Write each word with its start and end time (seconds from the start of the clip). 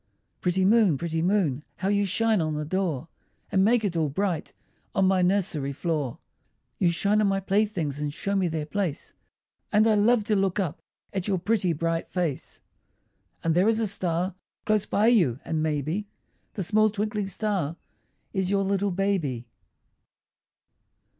Pretty 0.41 0.65
moon, 0.65 0.97
pretty 0.97 1.21
moon, 1.21 1.61
How 1.75 1.87
you 1.89 2.07
shine 2.07 2.41
on 2.41 2.55
the 2.55 2.65
door, 2.65 3.07
And 3.51 3.63
make 3.63 3.83
it 3.83 3.95
all 3.95 4.09
bright 4.09 4.51
On 4.95 5.05
my 5.05 5.21
nursery 5.21 5.73
floor! 5.73 6.17
You 6.79 6.89
shine 6.89 7.21
on 7.21 7.27
my 7.27 7.39
playthings, 7.39 7.99
And 7.99 8.11
show 8.11 8.35
me 8.35 8.47
their 8.47 8.65
place, 8.65 9.13
And 9.71 9.85
I 9.85 9.93
love 9.93 10.23
to 10.23 10.35
look 10.35 10.59
up 10.59 10.79
At 11.13 11.27
your 11.27 11.37
pretty 11.37 11.71
bright 11.71 12.09
face. 12.09 12.61
And 13.43 13.53
there 13.53 13.69
is 13.69 13.79
a 13.79 13.85
star 13.85 14.33
Close 14.65 14.87
by 14.87 15.05
you, 15.05 15.37
and 15.45 15.61
maybe 15.61 16.07
That 16.55 16.63
small 16.63 16.89
twinkling 16.89 17.27
star 17.27 17.75
Is 18.33 18.49
your 18.49 18.63
little 18.63 18.89
baby. 18.89 19.45